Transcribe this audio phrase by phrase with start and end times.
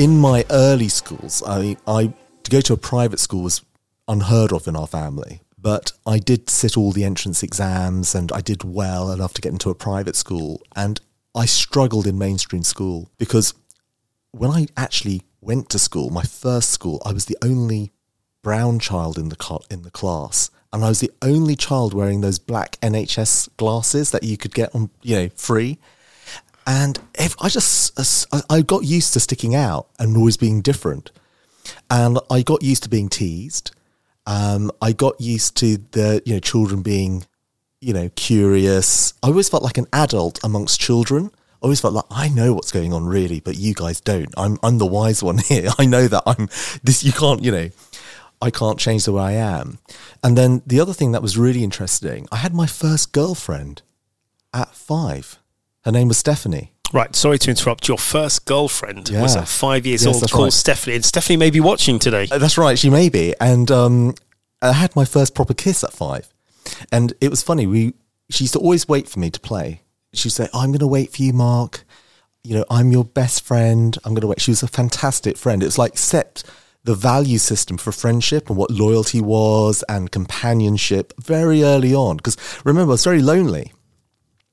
[0.00, 2.14] in my early schools, I mean, I
[2.44, 3.60] to go to a private school was
[4.08, 5.42] unheard of in our family.
[5.58, 9.52] But I did sit all the entrance exams and I did well enough to get
[9.52, 10.62] into a private school.
[10.74, 10.98] And
[11.34, 13.52] I struggled in mainstream school because
[14.30, 17.92] when I actually went to school, my first school, I was the only
[18.42, 22.38] brown child in the in the class, and I was the only child wearing those
[22.38, 25.78] black NHS glasses that you could get on, you know, free.
[26.66, 27.98] And if I just
[28.50, 31.10] I got used to sticking out and always being different,
[31.90, 33.72] and I got used to being teased.
[34.26, 37.26] Um, I got used to the you know children being
[37.80, 39.14] you know curious.
[39.22, 41.30] I always felt like an adult amongst children.
[41.34, 44.32] I always felt like I know what's going on really, but you guys don't.
[44.36, 45.70] I'm I'm the wise one here.
[45.78, 46.48] I know that I'm
[46.84, 47.02] this.
[47.02, 47.70] You can't you know.
[48.42, 49.78] I can't change the way I am.
[50.24, 53.82] And then the other thing that was really interesting, I had my first girlfriend
[54.54, 55.39] at five.
[55.84, 56.72] Her name was Stephanie.
[56.92, 57.86] Right, sorry to interrupt.
[57.86, 59.22] Your first girlfriend yeah.
[59.22, 60.52] was at five years yes, old, called right.
[60.52, 62.26] Stephanie, and Stephanie may be watching today.
[62.30, 63.34] Uh, that's right, she may be.
[63.40, 64.14] And um,
[64.60, 66.28] I had my first proper kiss at five,
[66.90, 67.66] and it was funny.
[67.66, 67.94] We
[68.28, 69.82] she used to always wait for me to play.
[70.12, 71.84] She'd say, "I'm going to wait for you, Mark.
[72.42, 73.96] You know, I'm your best friend.
[74.04, 75.62] I'm going to wait." She was a fantastic friend.
[75.62, 76.42] It was like set
[76.82, 82.16] the value system for friendship and what loyalty was and companionship very early on.
[82.16, 83.72] Because remember, I was very lonely.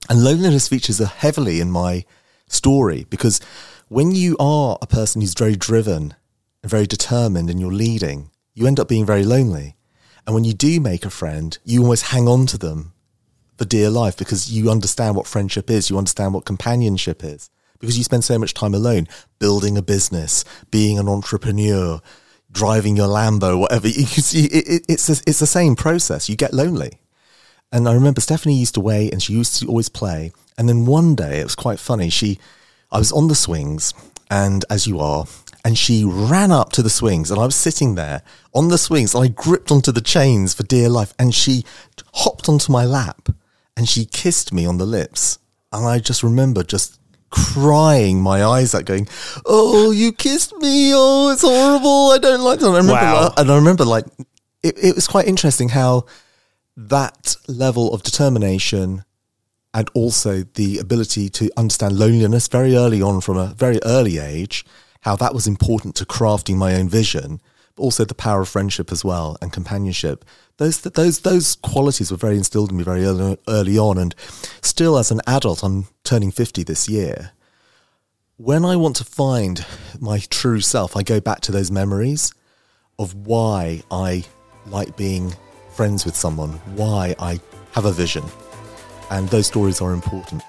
[0.09, 2.05] And loneliness features heavily in my
[2.47, 3.39] story because
[3.89, 6.16] when you are a person who's very driven
[6.63, 9.75] and very determined and you're leading, you end up being very lonely.
[10.25, 12.94] And when you do make a friend, you almost hang on to them
[13.58, 17.97] for dear life because you understand what friendship is, you understand what companionship is because
[17.97, 19.08] you spend so much time alone
[19.39, 22.01] building a business, being an entrepreneur,
[22.51, 23.88] driving your Lambo, whatever.
[23.97, 26.29] You see it, it, it's it's the same process.
[26.29, 27.00] You get lonely.
[27.72, 30.31] And I remember Stephanie used to wait and she used to always play.
[30.57, 32.09] And then one day it was quite funny.
[32.09, 32.39] She,
[32.91, 33.94] I was on the swings,
[34.29, 35.25] and as you are,
[35.63, 38.22] and she ran up to the swings, and I was sitting there
[38.53, 41.63] on the swings, and I gripped onto the chains for dear life, and she
[42.13, 43.29] hopped onto my lap,
[43.75, 45.38] and she kissed me on the lips,
[45.72, 46.99] and I just remember just
[47.29, 49.05] crying my eyes out going
[49.45, 53.23] oh you kissed me oh it's horrible i don't like that and i remember wow.
[53.23, 54.05] like, and i remember like
[54.63, 56.05] it, it was quite interesting how
[56.78, 59.04] that level of determination
[59.74, 64.64] and also the ability to understand loneliness very early on from a very early age,
[65.02, 67.42] how that was important to crafting my own vision,
[67.76, 70.24] but also the power of friendship as well and companionship.
[70.58, 74.16] Those those those qualities were very instilled in me very early, early on, and
[74.62, 77.32] still as an adult, I'm turning fifty this year.
[78.38, 79.66] When I want to find
[80.00, 82.34] my true self, I go back to those memories
[83.00, 84.26] of why I
[84.68, 85.36] like being
[85.78, 87.40] friends with someone, why I
[87.74, 88.24] have a vision
[89.12, 90.44] and those stories are important.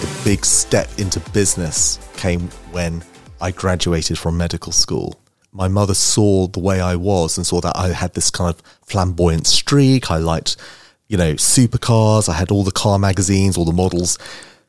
[0.00, 3.04] The big step into business came when
[3.40, 5.16] I graduated from medical school
[5.56, 8.62] my mother saw the way I was and saw that I had this kind of
[8.84, 10.10] flamboyant streak.
[10.10, 10.56] I liked
[11.08, 12.28] you know, supercars.
[12.28, 14.18] I had all the car magazines, all the models.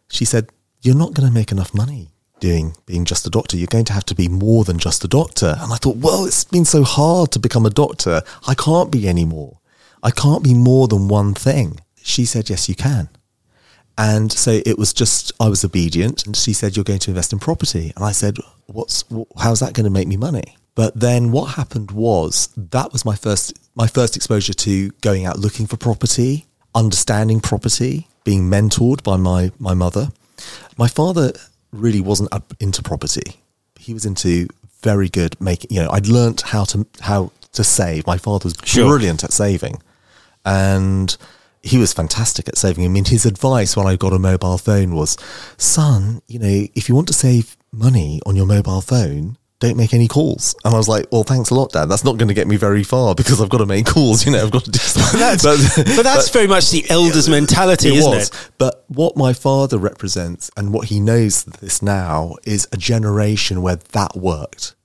[0.09, 0.49] She said,
[0.81, 2.09] You're not going to make enough money
[2.39, 3.57] doing being just a doctor.
[3.57, 5.55] You're going to have to be more than just a doctor.
[5.59, 8.21] And I thought, well, it's been so hard to become a doctor.
[8.47, 9.59] I can't be anymore.
[10.03, 11.79] I can't be more than one thing.
[12.01, 13.09] She said, Yes, you can.
[13.99, 16.25] And so it was just, I was obedient.
[16.25, 17.91] And she said, You're going to invest in property.
[17.95, 18.37] And I said,
[18.67, 19.03] What's,
[19.39, 20.55] how's that going to make me money?
[20.77, 25.39] But then what happened was that was my first my first exposure to going out
[25.39, 26.45] looking for property,
[26.75, 30.09] understanding property, being mentored by my my mother.
[30.77, 31.33] My father
[31.71, 33.41] really wasn't up into property.
[33.79, 34.50] He was into
[34.83, 35.75] very good making.
[35.75, 38.06] You know, I'd learnt how to how to save.
[38.06, 38.88] My father was sure.
[38.88, 39.81] brilliant at saving,
[40.45, 41.18] and
[41.63, 42.85] he was fantastic at saving.
[42.85, 45.18] I mean, his advice when I got a mobile phone was,
[45.57, 49.94] "Son, you know, if you want to save money on your mobile phone, don't make
[49.94, 50.56] any calls.
[50.63, 51.86] And I was like, well, thanks a lot, Dad.
[51.86, 54.25] That's not going to get me very far because I've got to make calls.
[54.25, 55.12] You know, I've got to do stuff.
[55.13, 55.57] that's, but,
[55.95, 58.30] but, that's but, very much the elder's mentality, it isn't was.
[58.30, 58.51] it?
[58.59, 63.77] But what my father represents and what he knows this now is a generation where
[63.77, 64.75] that worked.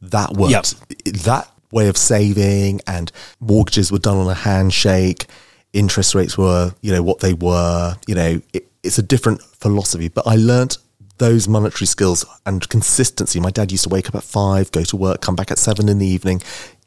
[0.00, 0.74] That worked.
[1.04, 1.14] Yep.
[1.24, 3.10] That way of saving and
[3.40, 5.26] mortgages were done on a handshake.
[5.72, 7.96] Interest rates were, you know, what they were.
[8.06, 10.08] You know, it, it's a different philosophy.
[10.08, 10.78] But I learnt
[11.20, 13.38] those monetary skills and consistency.
[13.38, 15.88] My dad used to wake up at five, go to work, come back at seven
[15.88, 16.40] in the evening,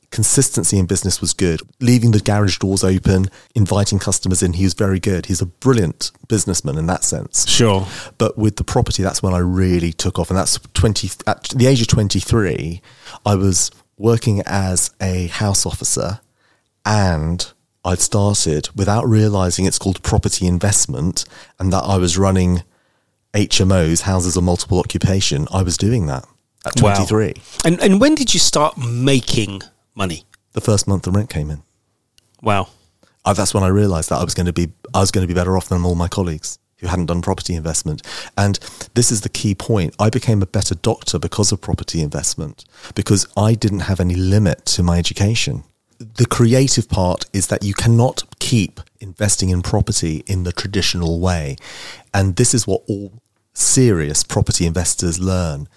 [0.09, 1.62] consistency in business was good.
[1.80, 5.27] Leaving the garage doors open, inviting customers in, he was very good.
[5.27, 7.47] He's a brilliant businessman in that sense.
[7.47, 7.88] Sure.
[8.18, 10.31] But with the property, that's when I really took off.
[10.31, 12.81] And that's 20, at the age of 23,
[13.25, 13.69] I was
[14.00, 16.21] working as a house officer
[16.83, 17.53] and
[17.86, 21.25] I'd started without realizing it's called property investment
[21.59, 22.63] and that I was running
[23.33, 25.47] HMOs, houses of multiple occupation.
[25.51, 26.25] I was doing that
[26.65, 27.33] at 23.
[27.35, 27.41] Wow.
[27.65, 29.62] And, and when did you start making
[29.95, 30.24] money.
[30.53, 31.63] The first month the rent came in.
[32.41, 32.69] Wow.
[33.25, 35.27] Uh, that's when I realised that I was going to be I was going to
[35.27, 38.01] be better off than all my colleagues who hadn't done property investment.
[38.38, 38.59] And
[38.94, 39.95] this is the key point.
[40.00, 44.65] I became a better doctor because of property investment because I didn't have any limit
[44.68, 45.63] to my education.
[46.00, 51.56] The creative part is that you cannot keep investing in property in the traditional way.
[52.13, 53.13] And this is what all
[53.53, 55.67] serious property investors learn.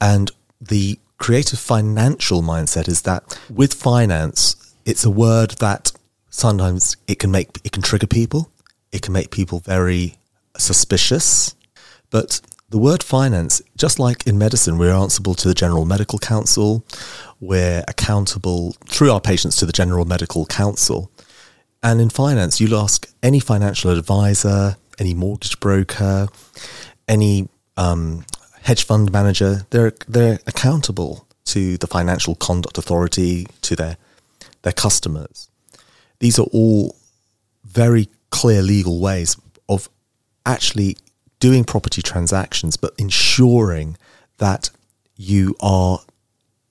[0.00, 0.30] And
[0.60, 5.92] the creative financial mindset is that with finance, it's a word that
[6.30, 8.50] sometimes it can make it can trigger people.
[8.92, 10.16] It can make people very
[10.56, 11.54] suspicious.
[12.10, 16.84] But the word finance, just like in medicine, we're answerable to the General Medical Council.
[17.40, 21.10] We're accountable through our patients to the General Medical Council.
[21.82, 26.28] And in finance, you'll ask any financial advisor, any mortgage broker,
[27.08, 28.24] any um,
[28.62, 33.96] hedge fund manager, they're they're accountable to the Financial Conduct Authority, to their
[34.62, 35.48] their customers.
[36.18, 36.96] These are all
[37.64, 39.36] very clear legal ways
[39.68, 39.88] of
[40.44, 40.96] actually
[41.40, 43.96] doing property transactions, but ensuring
[44.38, 44.70] that
[45.16, 46.00] you are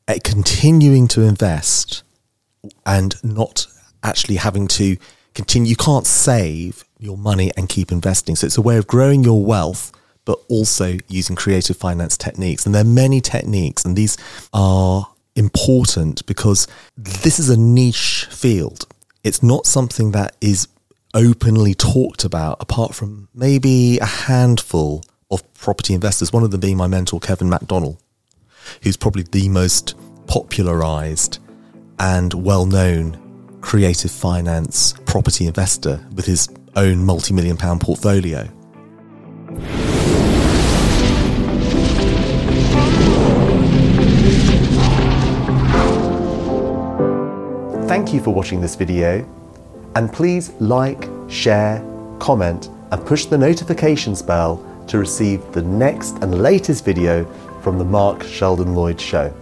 [0.08, 2.04] uh, continuing to invest
[2.86, 3.68] and not
[4.04, 4.98] actually having to
[5.34, 5.70] continue.
[5.70, 8.36] You can't save your money and keep investing.
[8.36, 9.92] So it's a way of growing your wealth
[10.26, 12.66] but also using creative finance techniques.
[12.66, 14.18] And there are many techniques, and these
[14.54, 16.68] are important because
[16.98, 18.88] this is a niche field.
[19.24, 20.68] It's not something that is
[21.14, 26.78] openly talked about apart from maybe a handful of property investors, one of them being
[26.78, 27.98] my mentor, Kevin McDonnell,
[28.84, 29.96] who's probably the most
[30.28, 31.40] popularized
[32.00, 33.22] and well known
[33.62, 38.48] creative finance property investor with his own multi million pound portfolio.
[47.96, 49.26] Thank you for watching this video
[49.96, 51.82] and please like, share,
[52.20, 57.24] comment and push the notifications bell to receive the next and latest video
[57.62, 59.34] from the Mark Sheldon Lloyd Show.